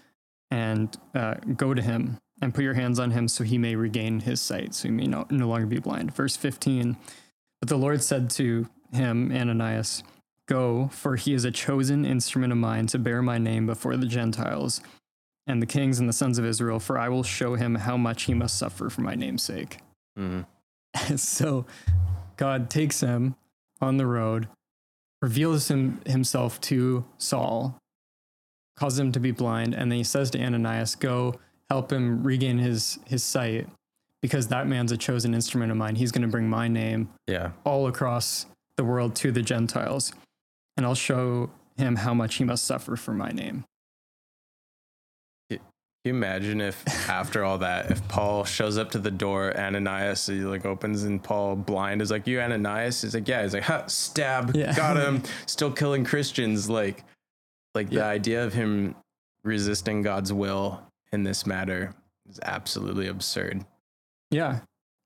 [0.49, 4.19] And uh, go to him and put your hands on him so he may regain
[4.19, 6.13] his sight, so he may no, no longer be blind.
[6.13, 6.97] Verse 15
[7.62, 10.04] But the Lord said to him, Ananias,
[10.47, 14.08] Go, for he is a chosen instrument of mine to bear my name before the
[14.08, 14.82] Gentiles
[15.47, 18.24] and the kings and the sons of Israel, for I will show him how much
[18.24, 19.78] he must suffer for my name's sake.
[20.17, 20.45] Mm.
[21.15, 21.65] so
[22.36, 23.36] God takes him
[23.80, 24.47] on the road,
[25.21, 27.80] reveals him, himself to Saul,
[28.76, 32.58] causes him to be blind, and then he says to Ananias, Go help him regain
[32.58, 33.69] his, his sight,
[34.21, 35.95] because that man's a chosen instrument of mine.
[35.95, 37.51] He's going to bring my name Yeah.
[37.63, 38.45] all across
[38.77, 40.13] the world to the Gentiles,
[40.77, 43.65] and I'll show him how much he must suffer for my name.
[46.03, 50.25] Can you imagine if after all that, if Paul shows up to the door, Ananias
[50.25, 53.62] he like opens and Paul blind is like, "You Ananias?" He's like, "Yeah." He's like,
[53.63, 54.75] "Ha, stab, Yeah.
[54.75, 56.67] got him." Still killing Christians.
[56.67, 57.03] Like,
[57.75, 58.95] like the idea of him
[59.43, 60.81] resisting God's will
[61.12, 61.93] in this matter
[62.27, 63.63] is absolutely absurd.
[64.32, 64.62] Yeah.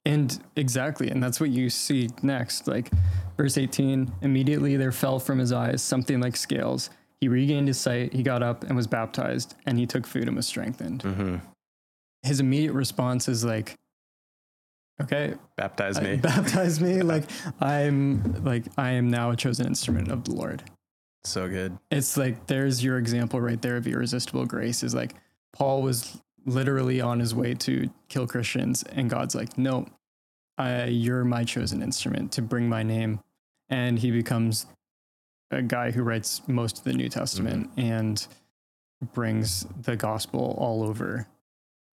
[0.06, 1.10] And exactly.
[1.10, 2.68] And that's what you see next.
[2.68, 2.92] Like
[3.38, 6.90] verse 18 immediately there fell from his eyes something like scales.
[7.22, 10.36] He regained his sight, he got up and was baptized, and he took food and
[10.36, 11.02] was strengthened.
[11.02, 11.38] hmm
[12.24, 13.74] His immediate response is like,
[15.02, 16.16] Okay, Baptize I- me.
[16.22, 17.02] baptize me.
[17.02, 17.24] Like
[17.60, 20.64] I'm like I am now a chosen instrument of the Lord.
[21.24, 21.78] so good.
[21.92, 24.84] It's like there's your example right there of irresistible grace.
[24.84, 25.16] Is like
[25.54, 29.88] Paul was literally on his way to kill Christians, and God's like, no,
[30.58, 33.20] I, you're my chosen instrument to bring my name,
[33.70, 34.66] and he becomes
[35.52, 38.26] a guy who writes most of the New Testament and
[39.14, 41.28] brings the gospel all over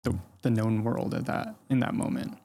[0.04, 2.36] the, the known world at that in that moment.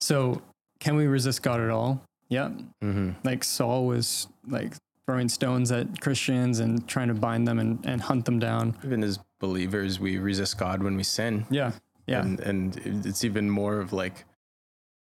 [0.00, 0.42] So,
[0.78, 2.02] can we resist God at all?
[2.28, 4.74] Yeah, hmm like Saul was like
[5.06, 8.76] throwing stones at Christians and trying to bind them and, and hunt them down.
[8.84, 11.46] Even as believers, we resist God when we sin.
[11.50, 11.72] Yeah.
[12.06, 12.22] Yeah.
[12.22, 14.24] And, and it's even more of like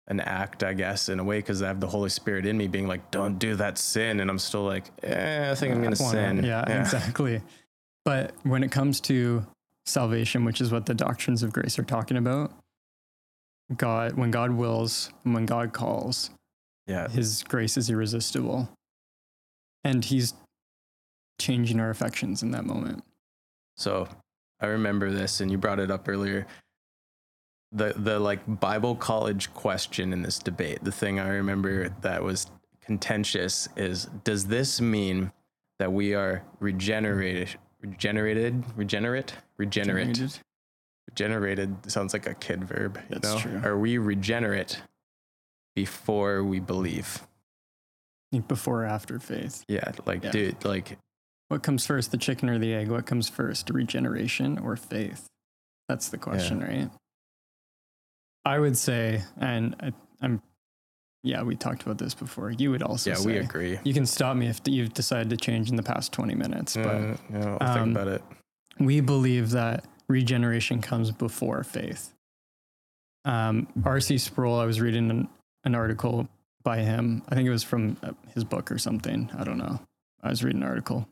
[0.07, 2.67] an act, I guess, in a way, because I have the Holy Spirit in me
[2.67, 4.19] being like, don't do that sin.
[4.19, 6.43] And I'm still like, eh, I think I'm going to sin.
[6.43, 7.41] Yeah, exactly.
[8.03, 9.45] But when it comes to
[9.85, 12.53] salvation, which is what the doctrines of grace are talking about,
[13.75, 16.29] God, when God wills and when God calls,
[16.87, 17.07] Yeah.
[17.07, 18.69] his grace is irresistible.
[19.83, 20.33] And he's
[21.39, 23.03] changing our affections in that moment.
[23.75, 24.07] So
[24.59, 26.45] I remember this, and you brought it up earlier.
[27.71, 32.49] The the like Bible college question in this debate, the thing I remember that was
[32.81, 35.31] contentious is does this mean
[35.79, 37.49] that we are regenerated
[37.81, 40.39] regenerated regenerate regenerate regenerated
[41.09, 43.61] regenerated sounds like a kid verb you That's know true.
[43.63, 44.81] are we regenerate
[45.75, 47.21] before we believe
[48.47, 49.63] Before or after faith.
[49.67, 50.31] yeah like Yeah.
[50.31, 50.97] dude like
[51.49, 52.89] What comes first, the chicken or the egg?
[52.89, 55.27] What comes first, regeneration or faith?
[55.87, 56.89] That's the question, right?
[58.43, 60.41] I would say, and I, I'm,
[61.23, 62.51] yeah, we talked about this before.
[62.51, 65.37] You would also yeah say, we agree You can stop me if you've decided to
[65.37, 68.23] change in the past 20 minutes, but uh, yeah, I'll um, think about it
[68.79, 72.13] we believe that regeneration comes before faith.
[73.23, 74.17] Um, R.C.
[74.17, 75.29] Sproul, I was reading an,
[75.63, 76.27] an article
[76.63, 77.23] by him.
[77.29, 79.31] I think it was from uh, his book or something.
[79.37, 79.79] I don't know.
[80.21, 81.07] I was reading an article.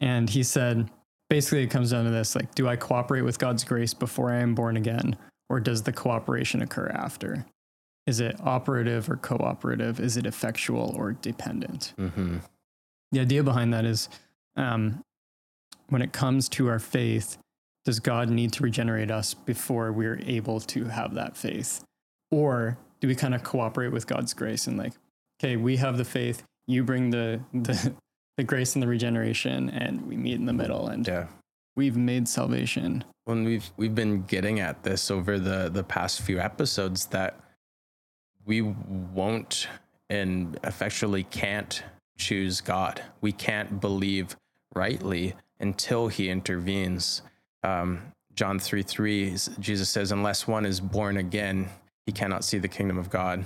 [0.00, 0.90] And he said,
[1.30, 4.36] basically, it comes down to this like, do I cooperate with God's grace before I
[4.36, 5.16] am born again?
[5.48, 7.46] Or does the cooperation occur after?
[8.06, 10.00] Is it operative or cooperative?
[10.00, 11.94] Is it effectual or dependent?
[11.98, 12.38] mm-hmm.
[13.12, 14.08] the idea behind that is
[14.56, 15.02] um,
[15.88, 17.38] when it comes to our faith,
[17.84, 21.84] does God need to regenerate us before we're able to have that faith?
[22.30, 24.94] Or do we kind of cooperate with God's grace and like,
[25.40, 27.94] okay, we have the faith, you bring the the,
[28.36, 31.26] the grace and the regeneration, and we meet in the middle and yeah
[31.76, 33.04] we've made salvation.
[33.24, 37.38] when we've we've been getting at this over the the past few episodes that
[38.44, 39.68] we won't
[40.08, 41.82] and effectually can't
[42.16, 43.02] choose God.
[43.20, 44.36] We can't believe
[44.74, 47.22] rightly until He intervenes.
[47.62, 51.68] Um, John three three, Jesus says, "Unless one is born again,
[52.06, 53.44] he cannot see the kingdom of God."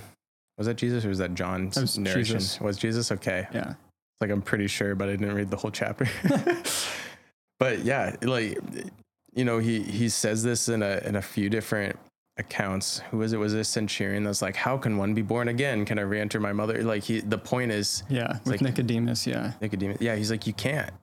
[0.57, 2.39] Was that Jesus or was that John's That was narration?
[2.39, 2.61] Jesus.
[2.61, 3.47] Was Jesus okay?
[3.53, 3.73] Yeah.
[4.21, 6.07] Like I'm pretty sure, but I didn't read the whole chapter.
[7.59, 8.57] but yeah, like
[9.33, 11.97] you know, he he says this in a in a few different
[12.37, 12.99] accounts.
[13.11, 13.37] Who was it?
[13.37, 15.85] Was it a centurion that's like, How can one be born again?
[15.85, 16.83] Can I re-enter my mother?
[16.83, 18.33] Like he the point is Yeah.
[18.45, 19.25] With like- Nicodemus.
[19.25, 19.53] Yeah.
[19.61, 19.97] Nicodemus.
[20.01, 20.93] Yeah, he's like, You can't.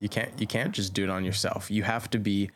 [0.00, 1.70] You can't you can't just do it on yourself.
[1.70, 2.50] You have to be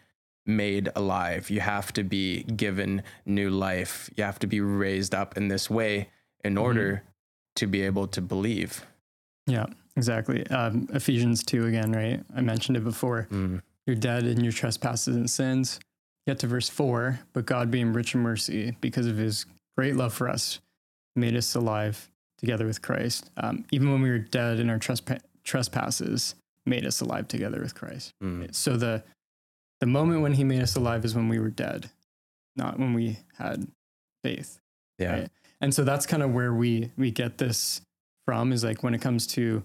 [0.45, 1.51] made alive.
[1.51, 4.11] You have to be given new life.
[4.17, 6.09] You have to be raised up in this way
[6.45, 6.63] in mm-hmm.
[6.63, 7.03] order
[7.57, 8.87] to be able to believe.
[9.47, 9.67] Yeah.
[9.97, 10.47] Exactly.
[10.49, 12.23] Um, Ephesians 2 again, right?
[12.35, 13.29] I mentioned it before.
[13.31, 13.61] Mm.
[13.87, 15.81] You're dead in your trespasses and sins.
[16.27, 19.45] Get to verse four, but God being rich in mercy, because of his
[19.77, 20.61] great love for us,
[21.17, 23.29] made us alive together with Christ.
[23.37, 27.75] Um, even when we were dead in our trespa- trespasses, made us alive together with
[27.75, 28.13] Christ.
[28.23, 28.55] Mm.
[28.55, 29.03] So the
[29.81, 31.91] the moment when he made us alive is when we were dead,
[32.55, 33.67] not when we had
[34.23, 34.61] faith.
[35.01, 35.13] Yeah.
[35.13, 35.29] Right.
[35.61, 37.81] And so that's kind of where we we get this
[38.27, 39.65] from is like when it comes to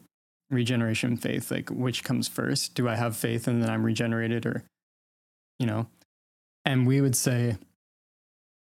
[0.49, 2.73] regeneration faith, like which comes first?
[2.75, 4.63] Do I have faith and then I'm regenerated or
[5.59, 5.87] you know?
[6.65, 7.57] And we would say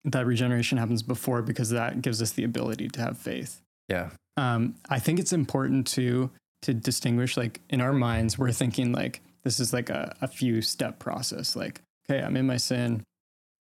[0.06, 3.62] that regeneration happens before because that gives us the ability to have faith.
[3.90, 4.12] Yeah.
[4.38, 6.30] Um, I think it's important to
[6.64, 10.62] to distinguish like in our minds, we're thinking like this is like a, a few
[10.62, 11.56] step process.
[11.56, 13.04] Like, okay, I'm in my sin.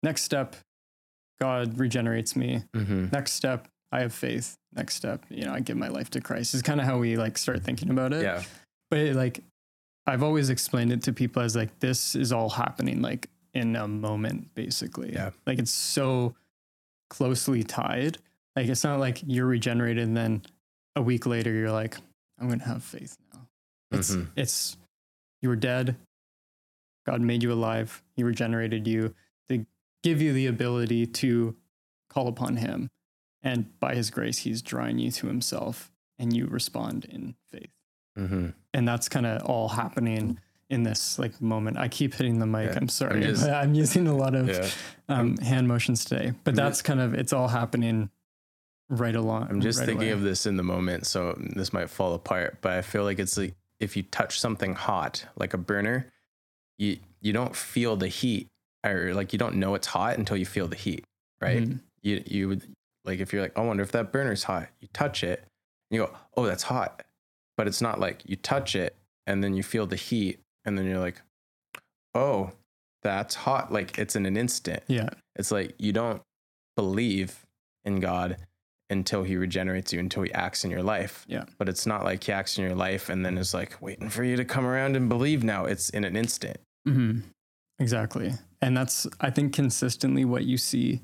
[0.03, 0.57] Next step,
[1.41, 3.07] God regenerates me Mm-hmm.
[3.13, 6.55] next step i have faith next step you know i give my life to christ
[6.55, 8.23] is kind of how we like start thinking about it.
[8.23, 8.43] Yeah.
[8.91, 9.41] but it, like
[10.07, 13.89] i've always explained it to people as like this is all happening like in a
[13.89, 15.13] moment basically.
[15.15, 15.31] Yeah.
[15.47, 16.35] like it's so
[17.09, 18.19] closely tied.
[18.55, 20.43] Like it's not like you're regenerated and then
[20.95, 21.97] a week later you're like
[22.39, 23.41] i'm gonna have faith now.
[23.93, 24.29] It's Mhm.
[24.37, 24.77] it's
[25.43, 25.97] you were dead.
[27.07, 28.03] God made you alive.
[28.17, 29.15] He regenerated you
[29.49, 29.65] to
[30.03, 31.55] give you the ability to
[32.11, 32.91] call upon him
[33.47, 37.71] and by his grace he's drawing you to himself and you respond in faith
[38.19, 38.47] Mm-hmm.
[38.73, 40.39] and that's kind of all happening
[40.71, 42.79] in this like moment i keep hitting the mic Yeah.
[42.81, 44.69] i'm sorry I'm just- i'm using a lot of Yeah.
[45.15, 48.09] um, hand motions today but I'm that's kind of it's all happening
[48.89, 50.13] right along I'm just right thinking away.
[50.13, 52.59] of this in the moment, so this might fall apart.
[52.63, 56.07] But I feel like it's like if you touch something hot, like a burner,
[56.79, 58.47] you you don't feel the heat,
[58.87, 61.05] or like you don't know it's hot until you feel the heat,
[61.41, 61.65] right?
[61.65, 61.81] Mhm.
[62.03, 62.63] You you would
[63.07, 64.69] like if you're like, I wonder if that burner's hot.
[64.81, 65.40] You touch it,
[65.90, 67.03] and you go, oh, that's hot,
[67.57, 70.87] but it's not like you touch it and then you feel the heat, and then
[70.87, 71.21] you're like,
[72.14, 72.53] oh,
[73.03, 73.73] that's hot.
[73.73, 74.83] Like it's in an instant.
[74.88, 76.23] yeah It's like you don't
[76.77, 77.45] believe
[77.85, 78.37] in God
[78.88, 81.25] until he regenerates you, until he acts in your life.
[81.29, 81.45] Yeah.
[81.59, 84.23] But it's not like he acts in your life and then is like waiting for
[84.23, 85.64] you to come around and believe now.
[85.64, 86.59] It's in an instant.
[86.85, 87.21] hmm
[87.79, 88.33] Exactly.
[88.62, 91.03] And that's, I think, consistently what you see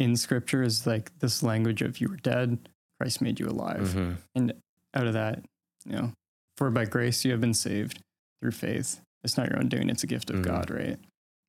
[0.00, 2.58] in scripture is like this language of you were dead,
[2.98, 3.88] Christ made you alive.
[3.94, 4.16] Mhm.
[4.34, 4.54] And
[4.94, 5.44] out of that,
[5.84, 6.12] you know,
[6.56, 8.02] for by grace you have been saved
[8.40, 9.00] through faith.
[9.22, 10.44] It's not your own doing, it's a gift of Mhm.
[10.44, 10.98] God, right?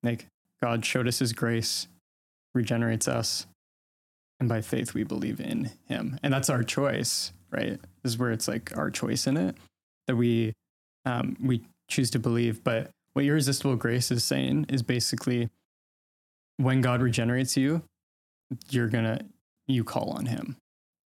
[0.03, 0.27] Like
[0.61, 1.87] God showed us his grace,
[2.53, 3.47] regenerates us,
[4.39, 6.19] and by faith we believe in him.
[6.21, 7.79] And that's our choice, right?
[8.03, 9.57] This is where it's like our choice in it
[10.07, 10.53] that we
[11.05, 12.63] um, we choose to believe.
[12.63, 15.49] But what irresistible grace is saying is basically
[16.57, 17.83] when God regenerates you,
[18.69, 19.21] you're gonna
[19.67, 20.57] you call on him,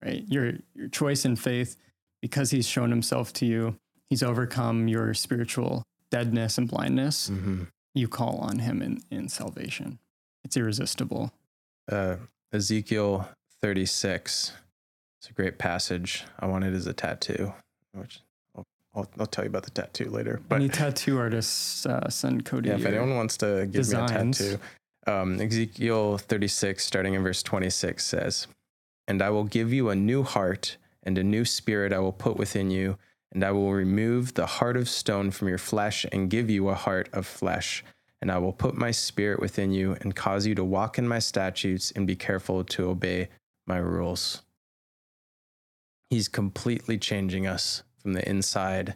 [0.03, 0.23] right?
[0.27, 1.75] Your your choice in faith,
[2.21, 3.75] because he's shown himself to you,
[4.09, 7.29] he's overcome your spiritual deadness and blindness.
[7.29, 7.67] Mhm.
[7.95, 9.99] You call on him in, in salvation.
[10.43, 11.31] It's irresistible.
[11.91, 12.15] Uh,
[12.51, 13.27] Ezekiel
[13.61, 14.53] 36.
[15.19, 16.23] It's a great passage.
[16.39, 17.53] I want it as a tattoo,
[17.93, 18.19] which
[18.55, 20.41] I'll, I'll, I'll tell you about the tattoo later.
[20.49, 22.69] But Any tattoo artists uh, send Cody.
[22.69, 24.39] Yeah, if anyone wants to give designs.
[24.39, 24.63] me a tattoo,
[25.07, 28.47] um, Ezekiel 36, starting in verse 26, says,
[29.07, 32.37] And I will give you a new heart, and a new spirit I will put
[32.37, 32.97] within you,
[33.31, 36.75] and I will remove the heart of stone from your flesh, and give you a
[36.75, 37.83] heart of flesh.
[38.21, 41.19] And I will put my spirit within you, and cause you to walk in my
[41.19, 43.29] statutes, and be careful to obey
[43.67, 44.41] my rules.
[46.09, 48.95] He's completely changing us from the inside.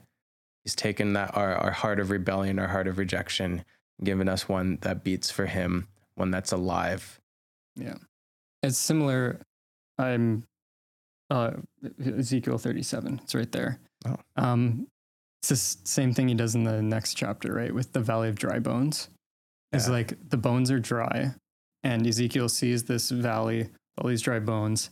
[0.63, 3.65] He's taken that our, our heart of rebellion, our heart of rejection,
[4.03, 5.87] given us one that beats for him,
[6.17, 7.19] one that's alive.
[7.75, 7.95] Yeah.
[8.63, 9.39] It's similar.
[9.97, 10.43] I'm
[11.30, 11.51] uh,
[12.06, 13.21] Ezekiel 37.
[13.23, 13.80] It's right there.
[14.06, 14.15] Oh.
[14.36, 14.88] Um,
[15.41, 15.56] it's the
[15.88, 17.73] same thing he does in the next chapter, right?
[17.73, 19.10] With the valley of dry bones.
[19.71, 19.93] It's Yeah.
[19.93, 21.36] like the bones are dry,
[21.84, 24.89] and Ezekiel sees this valley, all these dry bones,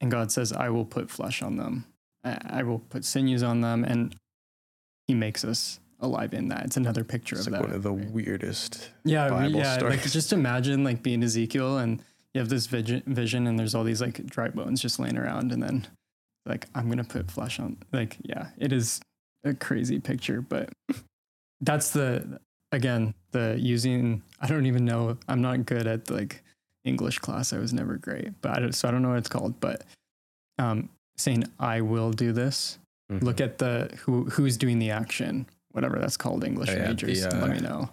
[0.00, 1.86] and God says, "I will put flesh on them.
[2.24, 4.16] I I will put sinews on them," and
[5.06, 6.64] He makes us alive in that.
[6.66, 7.68] It's another picture It's of like that.
[7.68, 8.10] one of the right?
[8.10, 8.90] weirdest.
[9.04, 9.72] yeah, Bible yeah.
[9.72, 10.12] Like stories.
[10.12, 12.02] just imagine like being Ezekiel and
[12.34, 15.50] you have this vision, vision, and there's all these like dry bones just laying around,
[15.52, 15.86] and then
[16.46, 17.76] like I'm gonna put flesh on.
[17.92, 19.00] Like yeah, it is
[19.44, 20.70] a crazy picture, but
[21.60, 22.40] that's the
[22.72, 24.22] again the using.
[24.40, 25.18] I don't even know.
[25.28, 26.42] I'm not good at like
[26.84, 27.52] English class.
[27.52, 29.58] I was never great, but I don't, so I don't know what it's called.
[29.58, 29.82] But
[30.58, 32.78] um, saying I will do this.
[33.10, 33.22] Mhm.
[33.22, 36.44] Look at the who who's doing the action, whatever that's called.
[36.44, 37.90] English Oh, yeah, majors, the, uh, let me know.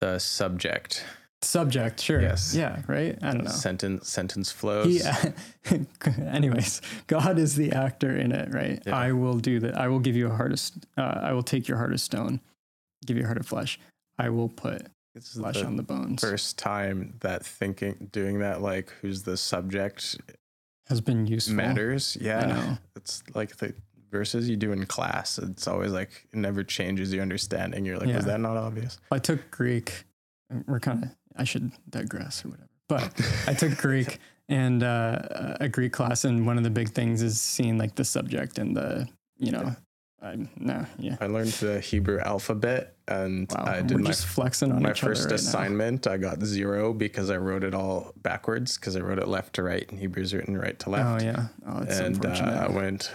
[0.00, 1.04] the subject.
[1.42, 2.20] Subject, sure.
[2.20, 2.54] Yes.
[2.54, 3.16] Yeah, right?
[3.22, 3.50] I don't know.
[3.50, 4.86] Sentence sentence flows.
[5.68, 5.78] He,
[6.26, 8.82] anyways, God is the actor in it, right?
[8.86, 8.96] Yeah.
[8.96, 9.76] I will do that.
[9.78, 12.00] I will give you a heart of, st- uh, I will take your heart of
[12.00, 12.40] stone,
[13.04, 13.78] give you a heart of flesh.
[14.18, 16.22] I will put This is flesh the on the bones.
[16.22, 20.16] first time that thinking doing that like who's the subject
[20.88, 21.54] Has been useful.
[21.56, 22.16] matters.
[22.20, 22.46] I Yeah.
[22.46, 22.78] know.
[22.96, 23.74] It's like the
[24.10, 25.38] verses you do in class.
[25.38, 27.84] It's always like it never changes your understanding.
[27.84, 28.16] You're like, Yeah.
[28.16, 28.98] was that not obvious?
[29.10, 30.04] I took Greek.
[30.66, 32.68] We're kind of, I should digress or whatever.
[32.88, 37.20] But I took Greek and uh, a Greek class, and one of the big things
[37.22, 39.74] is seeing like the subject and the, you know,
[40.22, 41.16] I'm no, yeah.
[41.20, 44.94] I learned the Hebrew alphabet and Wow, I did we're my just flexing on my
[44.94, 45.34] first right now.
[45.34, 46.06] assignment.
[46.06, 49.62] I got zero because I wrote it all backwards because I wrote it left to
[49.62, 51.22] right and Hebrew's written right to left.
[51.22, 52.30] Oh yeah, oh, it's and uh.
[52.30, 53.10] I went,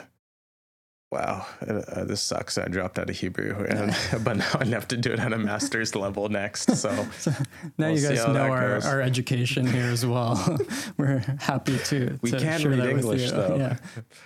[1.11, 2.57] wow, uh, uh, this sucks.
[2.57, 5.37] I dropped out of Hebrew, and, but now I have to do it at a
[5.37, 6.75] master's level next.
[6.77, 6.89] So
[7.19, 7.31] So
[7.77, 10.57] now We'll you guys know our, our education here as well.
[10.97, 12.17] We're happy to.
[12.21, 13.31] We to can share read that with English, you.
[13.31, 13.55] though.
[13.57, 13.77] Yeah,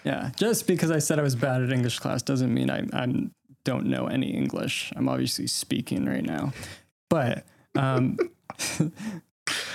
[0.03, 0.31] yeah.
[0.37, 3.31] Just because I said I was bad at English class doesn't mean I I'm
[3.63, 4.93] don't know any English.
[4.95, 6.53] I'm obviously speaking right now,
[7.09, 8.17] but um,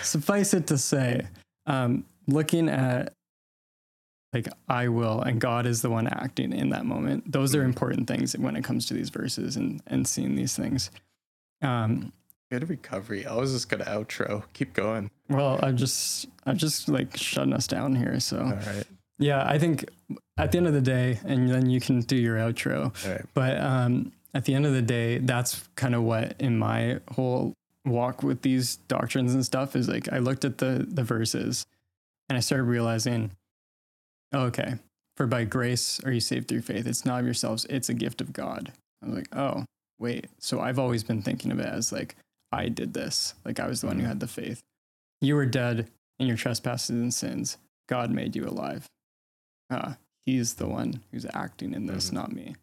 [0.03, 1.27] suffice it to say,
[1.67, 3.13] um, looking at
[4.33, 7.31] like I will and God is the one acting in that moment.
[7.31, 7.67] Those are Mhm.
[7.67, 10.91] important things when it comes to these verses and and seeing these things.
[11.63, 12.13] Um,
[12.51, 13.27] Good recovery.
[13.27, 14.43] I was just gonna outro.
[14.55, 15.11] Keep going.
[15.29, 18.19] Well, I'm just I'm just like shutting us down here.
[18.21, 18.85] So All right.
[19.19, 19.89] yeah, I think
[20.37, 22.93] at the end of the day, and then you can do your outro.
[23.09, 23.25] Right.
[23.35, 27.55] But um, at the end of the day, that's kind of what in my whole
[27.85, 31.67] walk with these doctrines and stuff is like I looked at the the verses
[32.29, 33.31] and I started realizing,
[34.33, 34.75] oh, okay,
[35.17, 36.87] for by grace are you saved through faith.
[36.87, 38.73] It's not of yourselves, it's a gift of God.
[39.03, 39.65] I was like, oh,
[39.99, 40.27] wait.
[40.39, 42.17] So I've always been thinking of it as like
[42.53, 43.35] I did this.
[43.45, 44.61] Like I was the one who had the faith.
[45.21, 47.57] You were dead in your trespasses and sins.
[47.89, 48.87] God made you alive.
[49.71, 49.95] Uh,
[50.27, 52.15] he's the one who's acting in this, Mhm.
[52.15, 52.57] not me.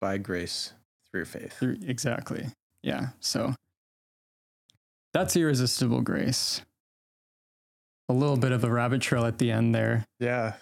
[0.00, 0.72] By grace
[1.10, 1.54] through faith.
[1.54, 2.48] Through, exactly.
[2.82, 3.10] Yeah.
[3.20, 3.54] So
[5.12, 6.60] that's irresistible grace.
[8.08, 10.04] A little bit of a rabbit trail at the end there.
[10.20, 10.54] Yeah.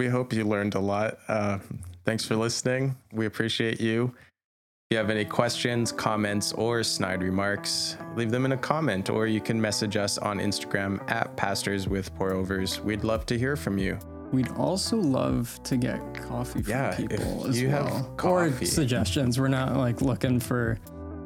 [0.00, 1.18] We hope you learned a lot.
[1.28, 1.58] Uh,
[2.06, 2.96] thanks for listening.
[3.12, 4.14] We appreciate you.
[4.14, 9.26] If you have any questions, comments, or snide remarks, leave them in a comment, or
[9.26, 12.80] you can message us on Instagram at pastors with pour overs.
[12.80, 13.98] We'd love to hear from you.
[14.32, 18.16] We'd also love to get coffee from Yeah, if people as you have well.
[18.24, 19.38] Or suggestions.
[19.38, 20.78] We're not like looking for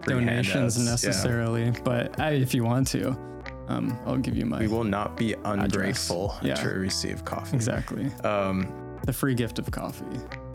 [0.02, 0.90] Free donations handouts, yeah.
[0.90, 3.16] necessarily, but uh, if you want to,
[3.68, 6.54] um, I'll give you my We will not be ungrateful Yeah.
[6.54, 7.56] to receive coffee.
[7.56, 8.72] exactly Um,
[9.04, 10.04] the free gift of coffee.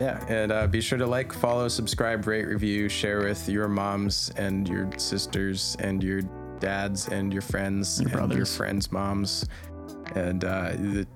[0.00, 4.32] yeah, and uh, be sure to like, follow, subscribe, rate, review, share with your moms
[4.36, 6.20] and your sisters and your
[6.58, 9.46] dads and your friends Your and your friends' moms
[10.16, 11.06] and uh, the,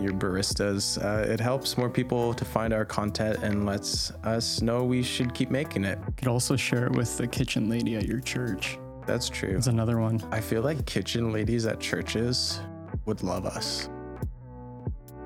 [0.00, 0.96] your baristas.
[1.04, 5.34] Uh, it helps more people to find our content and lets us know we should
[5.34, 5.98] keep making it.
[6.06, 8.78] You could also share it with the kitchen lady at your church.
[9.10, 9.56] That's true.
[9.56, 10.20] It's another one.
[10.30, 12.60] I feel like kitchen ladies at churches
[13.06, 13.88] would love us.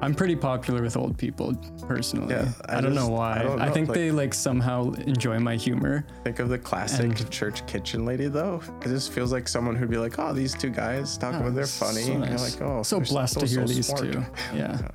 [0.01, 1.55] I'm pretty popular with old people
[1.87, 2.35] personally.
[2.35, 3.37] Yeah, I, I don't just- know why.
[3.37, 6.07] I I, don't know, think like- they like somehow enjoy my humor.
[6.24, 8.61] Think of the classic And- church kitchen lady, though.
[8.82, 11.55] It just feels like someone who'd be like, "Oh, these two guys talk Oh, about
[11.55, 12.59] they're so funny." And you're nice.
[12.61, 14.24] like, "Oh, so blessed to so hear these smart." two.
[14.55, 14.78] Yeah.
[14.80, 14.89] Yeah.